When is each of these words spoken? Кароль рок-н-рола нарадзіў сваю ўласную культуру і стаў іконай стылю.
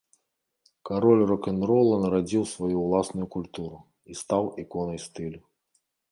Кароль 0.89 1.19
рок-н-рола 1.31 1.99
нарадзіў 2.03 2.43
сваю 2.53 2.77
ўласную 2.85 3.27
культуру 3.35 3.77
і 4.13 4.17
стаў 4.23 4.49
іконай 4.65 4.99
стылю. 5.05 5.41